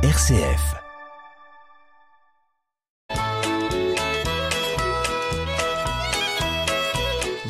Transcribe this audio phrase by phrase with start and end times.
[0.00, 0.76] RCF.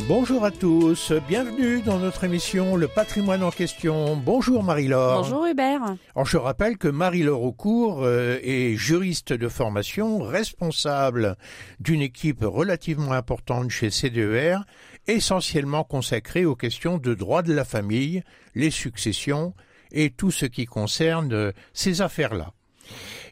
[0.09, 4.17] Bonjour à tous, bienvenue dans notre émission Le patrimoine en question.
[4.17, 5.25] Bonjour Marie-Laure.
[5.25, 5.97] Bonjour Hubert.
[6.15, 11.37] Alors je rappelle que Marie-Laure Aucourt euh, est juriste de formation, responsable
[11.81, 14.57] d'une équipe relativement importante chez CDER,
[15.07, 18.23] essentiellement consacrée aux questions de droit de la famille,
[18.55, 19.53] les successions
[19.93, 22.53] et tout ce qui concerne euh, ces affaires-là.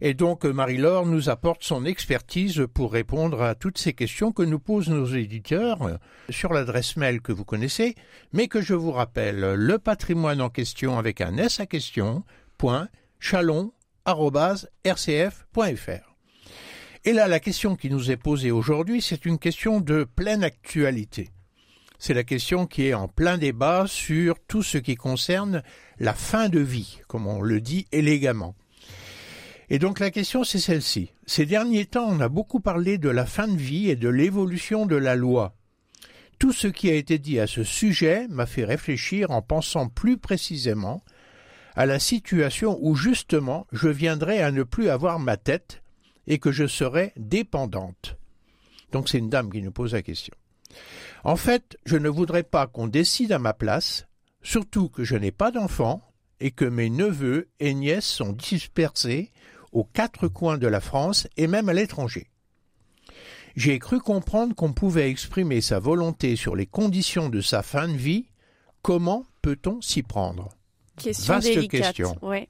[0.01, 4.59] Et donc Marie-Laure nous apporte son expertise pour répondre à toutes ces questions que nous
[4.59, 5.99] posent nos éditeurs
[6.29, 7.95] sur l'adresse mail que vous connaissez,
[8.33, 12.25] mais que je vous rappelle, le patrimoine en question avec un S à question,
[12.59, 13.73] point, chalon.rcf.fr.
[17.05, 21.31] Et là, la question qui nous est posée aujourd'hui, c'est une question de pleine actualité.
[21.99, 25.63] C'est la question qui est en plein débat sur tout ce qui concerne
[25.99, 28.55] la fin de vie, comme on le dit élégamment.
[29.69, 31.13] Et donc la question c'est celle-ci.
[31.27, 34.87] Ces derniers temps, on a beaucoup parlé de la fin de vie et de l'évolution
[34.87, 35.57] de la loi.
[36.39, 40.19] Tout ce qui a été dit à ce sujet m'a fait réfléchir en pensant plus
[40.19, 41.03] précisément
[41.75, 45.83] à la situation où justement je viendrais à ne plus avoir ma tête
[46.27, 48.17] et que je serais dépendante.
[48.93, 50.35] Donc c'est une dame qui nous pose la question.
[51.27, 54.07] En fait, je ne voudrais pas qu'on décide à ma place,
[54.45, 56.01] surtout que je n'ai pas d'enfants
[56.39, 59.33] et que mes neveux et nièces sont dispersés
[59.73, 62.29] aux quatre coins de la France et même à l'étranger.
[63.57, 67.97] J'ai cru comprendre qu'on pouvait exprimer sa volonté sur les conditions de sa fin de
[67.97, 68.27] vie.
[68.83, 70.51] Comment peut-on s'y prendre?
[70.97, 71.97] Question Vaste délicate.
[71.97, 72.17] question.
[72.23, 72.49] Ouais.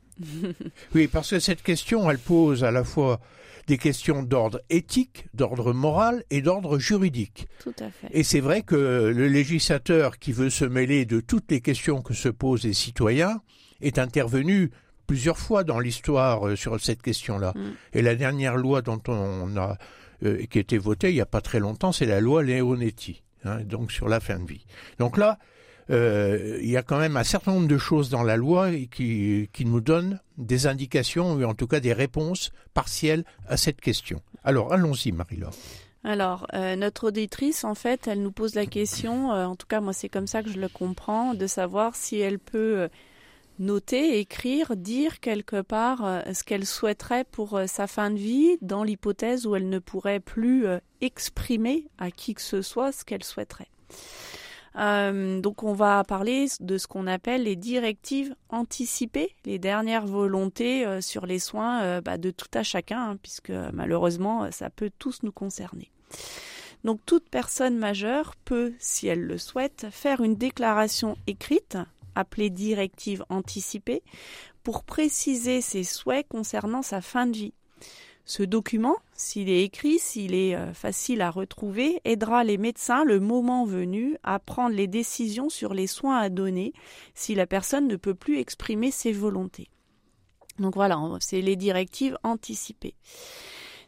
[0.95, 3.21] Oui, parce que cette question, elle pose à la fois
[3.67, 7.49] des questions d'ordre éthique, d'ordre moral et d'ordre juridique.
[7.61, 8.09] Tout à fait.
[8.13, 8.77] Et c'est vrai que
[9.15, 13.41] le législateur qui veut se mêler de toutes les questions que se posent les citoyens
[13.81, 14.71] est intervenu
[15.07, 17.53] plusieurs fois dans l'histoire euh, sur cette question-là.
[17.55, 17.61] Mm.
[17.95, 19.77] Et la dernière loi dont on a
[20.25, 23.23] euh, qui a été votée il n'y a pas très longtemps, c'est la loi Leonetti,
[23.45, 24.65] hein, donc sur la fin de vie.
[24.99, 25.39] Donc là,
[25.91, 29.49] euh, il y a quand même un certain nombre de choses dans la loi qui,
[29.61, 34.21] nous donnent des indications, ou en tout cas des réponses partielles à cette question.
[34.45, 35.55] Alors allons-y, Marie-Laure.
[36.05, 39.81] Alors, euh, notre auditrice, en fait, elle nous pose la question, euh, en tout cas
[39.81, 42.89] moi c'est comme ça que je le comprends, de savoir si elle peut
[43.59, 49.47] noter, écrire, dire quelque part ce qu'elle souhaiterait pour sa fin de vie, dans l'hypothèse
[49.47, 50.67] où elle ne pourrait plus
[51.01, 53.69] exprimer à qui que ce soit ce qu'elle souhaiterait.
[54.79, 60.85] Euh, donc on va parler de ce qu'on appelle les directives anticipées, les dernières volontés
[60.85, 64.91] euh, sur les soins euh, bah, de tout à chacun, hein, puisque malheureusement ça peut
[64.99, 65.91] tous nous concerner.
[66.85, 71.79] Donc toute personne majeure peut, si elle le souhaite, faire une déclaration écrite,
[72.15, 74.03] appelée directive anticipée,
[74.63, 77.55] pour préciser ses souhaits concernant sa fin de vie.
[78.25, 83.19] Ce document, s'il est écrit, s'il est euh, facile à retrouver, aidera les médecins le
[83.19, 86.73] moment venu à prendre les décisions sur les soins à donner
[87.15, 89.69] si la personne ne peut plus exprimer ses volontés.
[90.59, 92.95] Donc voilà, c'est les directives anticipées.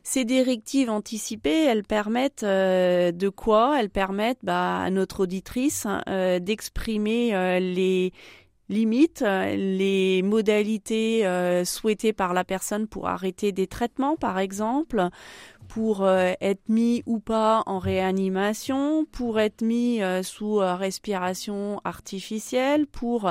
[0.02, 3.78] Ces directives anticipées, elles permettent euh, de quoi?
[3.78, 8.12] Elles permettent bah, à notre auditrice euh, d'exprimer les
[8.68, 15.08] limites, euh, les modalités euh, souhaitées par la personne pour arrêter des traitements, par exemple,
[15.68, 23.30] pour euh, être mis ou pas en réanimation, pour être mis sous respiration artificielle, pour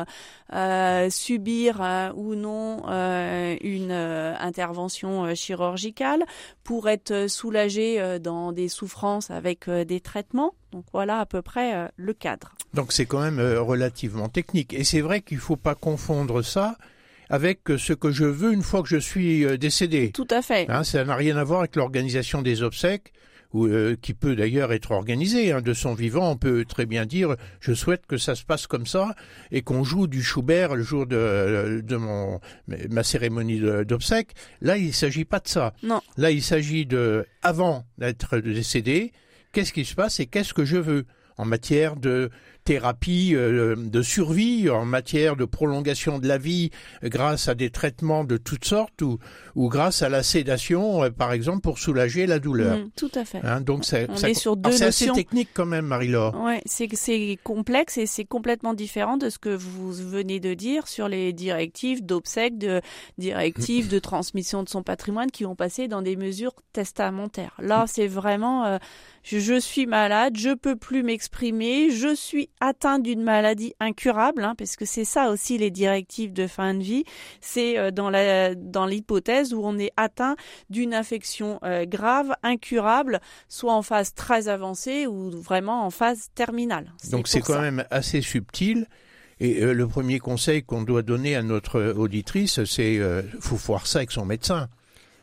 [1.10, 6.26] subir ou non une intervention chirurgicale,
[6.64, 10.54] pour être soulagé dans des souffrances avec des traitements.
[10.78, 12.52] Donc voilà à peu près euh, le cadre.
[12.76, 14.76] Donc c'est quand même euh, relativement technique.
[14.76, 16.78] Et c'est vrai qu'il ne faut pas confondre ça
[17.32, 20.12] avec euh, ce que je veux une fois que je suis décédé.
[20.12, 20.70] Tout à fait.
[20.70, 23.12] Hein, ça n'a rien à voir avec l'organisation des obsèques,
[23.54, 25.52] ou, euh, qui peut d'ailleurs être organisée.
[25.52, 28.68] hein, de son vivant, on peut très bien dire je souhaite que ça se passe
[28.68, 29.16] comme ça
[29.50, 32.40] et qu'on joue du Schubert le jour de, de mon,
[32.92, 34.36] ma cérémonie d'obsèques.
[34.62, 35.74] Là, il ne s'agit pas de ça.
[35.82, 36.02] Non.
[36.18, 39.12] Là, il s'agit de, avant d'être décédé,
[39.58, 42.30] qu'est-ce qui se passe et qu'est-ce que je veux en matière de
[42.68, 46.70] thérapie euh, de survie, en matière de prolongation de la vie
[47.02, 49.20] euh, grâce à des traitements de toutes sortes ou,
[49.56, 52.78] ou grâce à la sédation, euh, par exemple, pour soulager la douleur.
[52.78, 53.40] Mm, tout à fait.
[53.42, 54.10] Hein, donc c'est
[54.84, 56.36] assez technique quand même, Marie-Laure.
[56.44, 60.90] Ouais, c'est c'est complexe et c'est complètement différent de ce que vous venez de dire
[60.90, 62.82] sur les directives d'obsèques, de
[63.18, 67.56] directives de transmission de son patrimoine qui vont passer dans des mesures testamentaires.
[67.60, 68.78] Là, c'est vraiment euh,
[69.24, 74.56] je, je suis malade, je peux plus m'exprimer, je suis atteint d'une maladie incurable, hein,
[74.58, 77.04] parce que c'est ça aussi les directives de fin de vie,
[77.42, 80.36] c'est euh, dans la dans l'hypothèse où on est atteint
[80.70, 86.92] d'une infection euh, grave, incurable, soit en phase très avancée ou vraiment en phase terminale.
[87.12, 88.88] Donc c'est quand même assez subtil.
[89.40, 93.86] Et euh, le premier conseil qu'on doit donner à notre auditrice, c'est euh, faut voir
[93.86, 94.68] ça avec son médecin.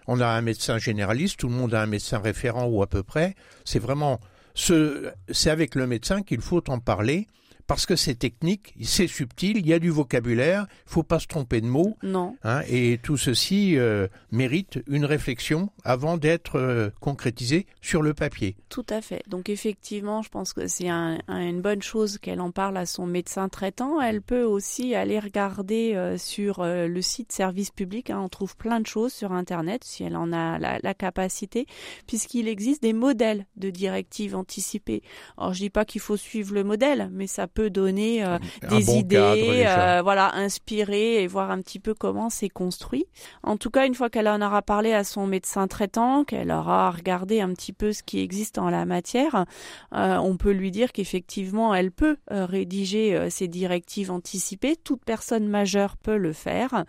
[0.06, 3.02] On a un médecin généraliste, tout le monde a un médecin référent ou à peu
[3.02, 3.34] près.
[3.64, 4.20] C'est vraiment
[4.54, 7.26] c'est avec le médecin qu'il faut en parler
[7.66, 11.26] parce que c'est technique, c'est subtil, il y a du vocabulaire, il faut pas se
[11.26, 11.96] tromper de mots.
[12.02, 12.36] Non.
[12.44, 18.56] Hein, et tout ceci euh, mérite une réflexion avant d'être euh, concrétisé sur le papier.
[18.68, 19.22] Tout à fait.
[19.28, 23.06] Donc effectivement, je pense que c'est un, une bonne chose qu'elle en parle à son
[23.06, 24.00] médecin traitant.
[24.00, 28.10] Elle peut aussi aller regarder euh, sur le site service public.
[28.10, 28.20] Hein.
[28.22, 31.66] on trouve plein de choses sur Internet si elle en a la, la capacité,
[32.06, 35.02] puisqu'il existe des modèles de directives anticipées.
[35.38, 38.96] Alors je dis pas qu'il faut suivre le modèle, mais ça peut donner euh, des
[38.96, 43.06] idées, euh, voilà, inspirer et voir un petit peu comment c'est construit.
[43.42, 46.90] En tout cas, une fois qu'elle en aura parlé à son médecin traitant, qu'elle aura
[46.90, 49.46] regardé un petit peu ce qui existe en la matière,
[49.94, 54.76] euh, on peut lui dire qu'effectivement, elle peut rédiger ses directives anticipées.
[54.76, 56.84] Toute personne majeure peut le faire.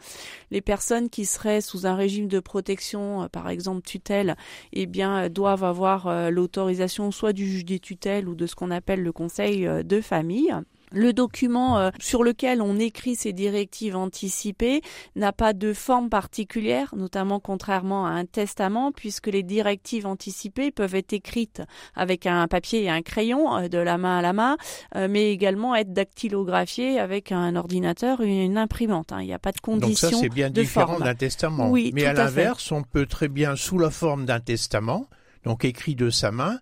[0.49, 4.35] Les personnes qui seraient sous un régime de protection, par exemple tutelle,
[4.73, 9.03] eh bien, doivent avoir l'autorisation soit du juge des tutelles ou de ce qu'on appelle
[9.03, 10.54] le conseil de famille.
[10.91, 14.81] Le document euh, sur lequel on écrit ces directives anticipées
[15.15, 20.95] n'a pas de forme particulière, notamment contrairement à un testament, puisque les directives anticipées peuvent
[20.95, 21.61] être écrites
[21.95, 24.57] avec un papier et un crayon euh, de la main à la main,
[24.95, 29.11] euh, mais également être dactylographiées avec un ordinateur et une imprimante.
[29.11, 29.21] Hein.
[29.21, 30.09] Il n'y a pas de condition.
[30.09, 31.69] Donc ça, c'est bien différent d'un testament.
[31.69, 35.07] Oui, mais à l'inverse, on peut très bien, sous la forme d'un testament,
[35.43, 36.59] donc écrit de sa main,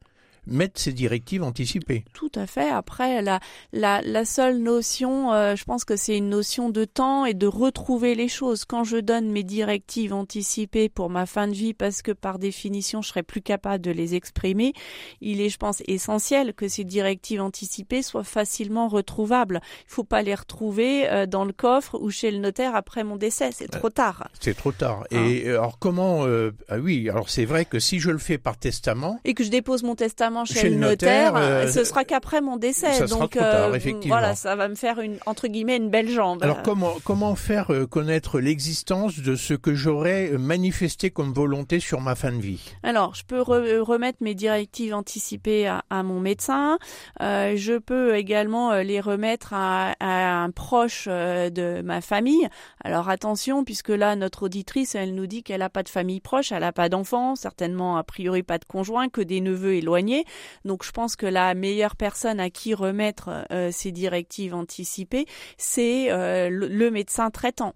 [0.47, 2.05] mettre ces directives anticipées.
[2.13, 2.69] Tout à fait.
[2.69, 3.39] Après, la,
[3.71, 7.47] la, la seule notion, euh, je pense que c'est une notion de temps et de
[7.47, 8.65] retrouver les choses.
[8.65, 13.01] Quand je donne mes directives anticipées pour ma fin de vie, parce que par définition,
[13.01, 14.73] je serai plus capable de les exprimer,
[15.21, 19.61] il est, je pense, essentiel que ces directives anticipées soient facilement retrouvables.
[19.87, 23.15] Il faut pas les retrouver euh, dans le coffre ou chez le notaire après mon
[23.15, 23.51] décès.
[23.53, 24.27] C'est trop tard.
[24.39, 25.05] C'est trop tard.
[25.11, 25.51] Et hein.
[25.51, 26.25] alors comment
[26.69, 29.49] ah oui, alors c'est vrai que si je le fais par testament et que je
[29.49, 32.93] dépose mon testament chez, le notaire, euh, ce sera qu'après mon décès.
[32.93, 35.89] Ça donc sera trop tard, euh, voilà, ça va me faire une entre guillemets une
[35.89, 36.43] belle jambe.
[36.43, 42.01] Alors comment comment faire euh, connaître l'existence de ce que j'aurais manifesté comme volonté sur
[42.01, 42.73] ma fin de vie?
[42.83, 46.77] Alors, je peux remettre mes directives anticipées à, à mon médecin.
[47.21, 52.47] Euh, je peux également les remettre à, à un proche de ma famille.
[52.83, 56.51] Alors attention, puisque là notre auditrice, elle nous dit qu'elle a pas de famille proche,
[56.51, 60.22] elle a pas d'enfants, certainement a priori pas de conjoint, que des neveux éloignés.
[60.65, 65.25] Donc je pense que la meilleure personne à qui remettre euh, ces directives anticipées,
[65.57, 67.73] c'est euh, le, médecin traitant.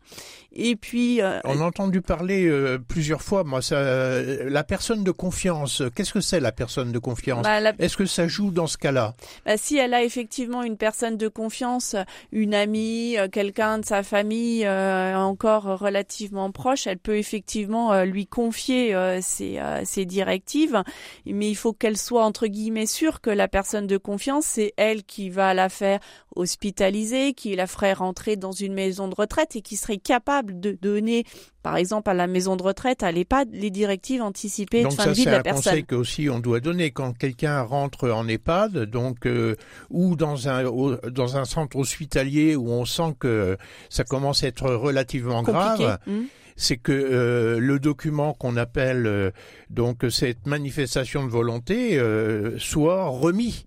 [0.54, 2.50] Et puis euh, on a entendu parler
[2.88, 3.44] plusieurs fois.
[3.44, 5.82] Moi, ça, la personne de confiance.
[5.96, 7.44] Qu'est-ce que c'est la personne de confiance?
[7.44, 9.16] Bah, Est-ce que ça joue dans ce cas-là?
[9.46, 11.96] Bah, Si elle a effectivement une personne de confiance,
[12.32, 19.60] une amie, quelqu'un de sa famille encore relativement proche, elle peut effectivement lui confier ses,
[19.84, 20.84] ses directives,
[21.26, 25.04] mais il faut qu'elle soit entre guillemets sûr que la personne de confiance, c'est elle
[25.04, 26.00] qui va la faire
[26.36, 30.78] hospitaliser, qui la ferait rentrer dans une maison de retraite et qui serait capable de
[30.80, 31.26] donner,
[31.64, 35.14] par exemple, à la maison de retraite, à l'EHPAD, les directives anticipées de fin de
[35.14, 35.56] vie de la personne.
[35.56, 39.26] Donc c'est un conseil que aussi on doit donner quand quelqu'un rentre en EHPAD, donc
[39.26, 39.56] euh,
[39.90, 40.64] ou dans un
[41.10, 43.58] dans un centre hospitalier où on sent que
[43.90, 45.98] ça commence à être relativement grave.
[46.06, 46.26] Mmh
[46.58, 49.32] c'est que euh, le document qu'on appelle euh,
[49.70, 53.66] donc cette manifestation de volonté euh, soit remis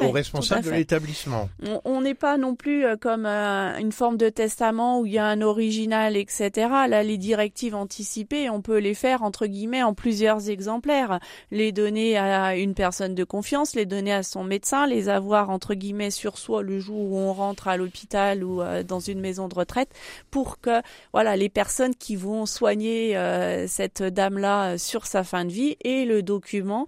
[0.00, 1.48] au responsable de l'établissement.
[1.84, 5.40] On n'est pas non plus comme une forme de testament où il y a un
[5.40, 6.50] original, etc.
[6.88, 11.20] Là, les directives anticipées, on peut les faire entre guillemets en plusieurs exemplaires,
[11.52, 15.74] les donner à une personne de confiance, les donner à son médecin, les avoir entre
[15.74, 19.54] guillemets sur soi le jour où on rentre à l'hôpital ou dans une maison de
[19.54, 19.90] retraite,
[20.30, 20.82] pour que
[21.12, 26.04] voilà les personnes qui vont soigner euh, cette dame-là sur sa fin de vie et
[26.04, 26.86] le document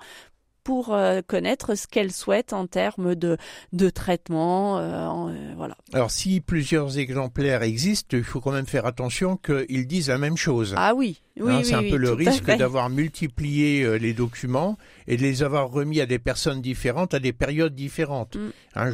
[0.64, 3.36] pour euh, connaître ce qu'elle souhaite en termes de,
[3.74, 4.78] de traitement.
[4.78, 5.76] Euh, voilà.
[5.92, 10.38] Alors, si plusieurs exemplaires existent, il faut quand même faire attention qu'ils disent la même
[10.38, 10.74] chose.
[10.78, 15.18] Ah oui, oui, hein, oui C'est un peu le risque d'avoir multiplié les documents et
[15.18, 18.36] de les avoir remis à des personnes différentes à des périodes différentes.
[18.36, 18.50] Mm.
[18.76, 18.90] Hein,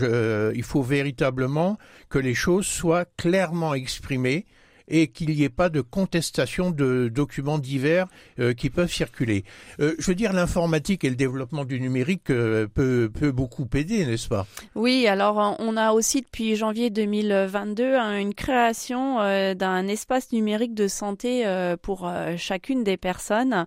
[0.52, 1.78] il faut véritablement
[2.08, 4.44] que les choses soient clairement exprimées
[4.88, 8.06] et qu'il n'y ait pas de contestation de documents divers
[8.38, 9.44] euh, qui peuvent circuler.
[9.80, 14.04] Euh, je veux dire, l'informatique et le développement du numérique euh, peut, peut beaucoup aider,
[14.04, 14.46] n'est-ce pas?
[14.74, 19.18] Oui, alors on a aussi depuis janvier 2022 hein, une création
[19.54, 21.44] d'un espace numérique de santé
[21.82, 23.66] pour chacune des personnes.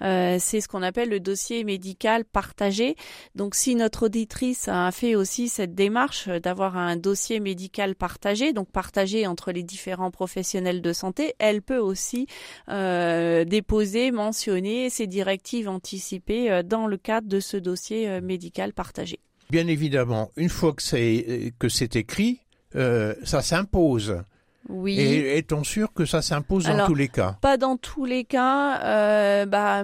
[0.00, 2.96] C'est ce qu'on appelle le dossier médical partagé.
[3.34, 8.70] Donc si notre auditrice a fait aussi cette démarche d'avoir un dossier médical partagé, donc
[8.70, 12.26] partagé entre les différents professionnels, de santé, elle peut aussi
[12.68, 18.72] euh, déposer, mentionner ses directives anticipées euh, dans le cadre de ce dossier euh, médical
[18.72, 19.18] partagé.
[19.50, 22.40] Bien évidemment, une fois que c'est écrit,
[22.74, 24.22] ça s'impose.
[24.68, 25.00] Oui.
[25.00, 27.38] Et est-on sûr que ça s'impose dans tous les cas?
[27.40, 28.80] Pas dans tous les cas.
[28.82, 29.82] Euh, bah,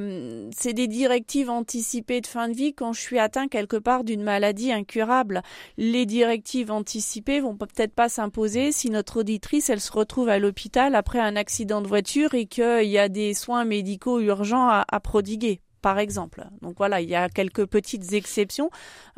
[0.55, 4.23] c'est des directives anticipées de fin de vie quand je suis atteint quelque part d'une
[4.23, 5.43] maladie incurable.
[5.79, 10.95] Les directives anticipées vont peut-être pas s'imposer si notre auditrice elle se retrouve à l'hôpital
[10.95, 15.01] après un accident de voiture et qu'il y a des soins médicaux urgents à, à
[15.01, 16.47] prodiguer par exemple.
[16.63, 18.71] Donc voilà, il y a quelques petites exceptions.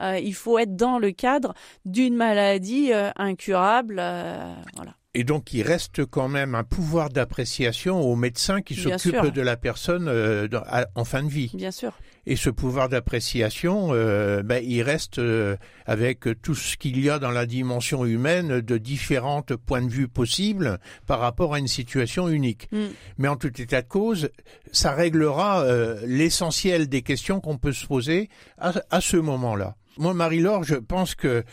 [0.02, 3.98] Euh, il faut être dans le cadre d'une maladie euh, incurable.
[4.00, 4.96] Euh, voilà.
[5.18, 9.56] Et donc, il reste quand même un pouvoir d'appréciation aux médecins qui s'occupent de la
[9.56, 10.46] personne euh,
[10.94, 11.50] en fin de vie.
[11.54, 11.98] Bien sûr.
[12.26, 15.56] Et ce pouvoir d'appréciation, euh, ben, il reste euh,
[15.86, 20.06] avec tout ce qu'il y a dans la dimension humaine de différents points de vue
[20.06, 22.68] possibles par rapport à une situation unique.
[22.70, 22.84] Mm.
[23.16, 24.28] Mais en tout état de cause,
[24.70, 25.64] ça réglera
[26.04, 29.76] l'essentiel des questions qu'on peut se poser à, à ce moment-là.
[29.98, 31.44] Moi, Marie-Laure, je pense que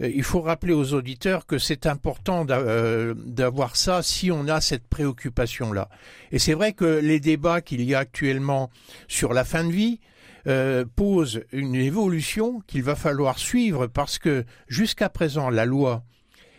[0.00, 4.60] euh, il faut rappeler aux auditeurs que c'est important euh, d'avoir ça si on a
[4.60, 5.88] cette préoccupation-là.
[6.30, 8.70] Et c'est vrai que les débats qu'il y a actuellement
[9.08, 9.98] sur la fin de vie
[10.46, 16.04] euh, posent une évolution qu'il va falloir suivre parce que jusqu'à présent, la loi,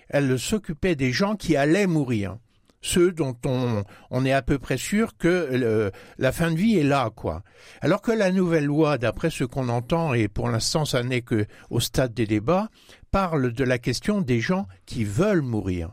[0.10, 2.38] elle s'occupait des gens qui allaient mourir
[2.82, 6.84] ceux dont on, on est à peu près sûr que la fin de vie est
[6.84, 7.44] là, quoi.
[7.82, 11.46] Alors que la nouvelle loi, d'après ce qu'on entend, et pour l'instant ça n'est que
[11.70, 12.70] au stade des débats,
[13.12, 15.92] parle de la question des gens qui veulent mourir.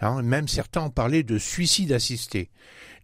[0.00, 2.50] Hein, même certains ont parlé de suicide assisté.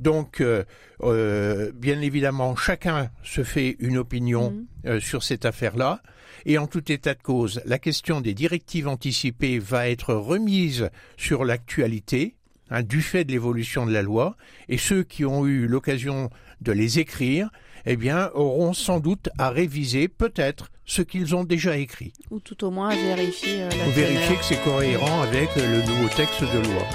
[0.00, 0.64] Donc, euh,
[1.02, 4.88] euh, bien évidemment, chacun se fait une opinion mmh.
[4.88, 6.00] euh, sur cette affaire-là.
[6.46, 11.44] Et en tout état de cause, la question des directives anticipées va être remise sur
[11.44, 12.36] l'actualité
[12.71, 14.37] Hein, du fait de l'évolution de la loi,
[14.71, 16.30] et ceux qui ont eu l'occasion
[16.62, 17.50] de les écrire,
[17.85, 22.14] eh bien, auront sans doute à réviser peut-être ce qu'ils ont déjà écrit.
[22.30, 25.83] Ou tout au moins à vérifier euh, la Ou vérifier que c'est cohérent avec le
[25.87, 26.87] nouveau texte de loi.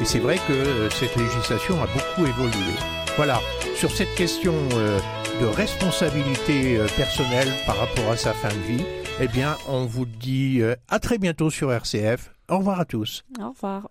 [0.00, 2.74] Et c'est vrai que euh, cette législation a beaucoup évolué.
[3.16, 3.40] Voilà,
[3.74, 4.98] sur cette question euh,
[5.42, 8.84] de responsabilité personnelle par rapport à sa fin de vie,
[9.20, 12.30] eh bien, on vous dit à très bientôt sur RCF.
[12.48, 13.24] Au revoir à tous.
[13.38, 13.84] Au revoir.